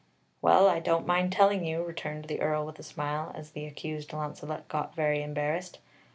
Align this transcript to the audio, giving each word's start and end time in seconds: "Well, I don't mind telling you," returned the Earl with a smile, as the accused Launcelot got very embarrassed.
"Well, 0.41 0.67
I 0.67 0.79
don't 0.79 1.05
mind 1.05 1.31
telling 1.31 1.63
you," 1.63 1.83
returned 1.83 2.25
the 2.25 2.41
Earl 2.41 2.65
with 2.65 2.79
a 2.79 2.81
smile, 2.81 3.31
as 3.35 3.51
the 3.51 3.67
accused 3.67 4.13
Launcelot 4.13 4.67
got 4.67 4.95
very 4.95 5.21
embarrassed. 5.21 5.77